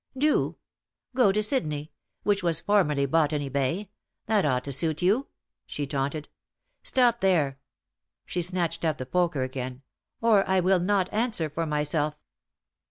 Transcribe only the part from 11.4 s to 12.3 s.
for myself."